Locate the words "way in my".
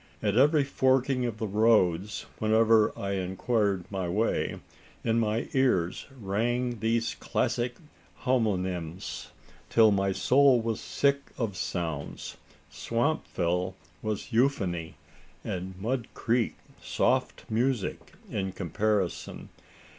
4.09-5.47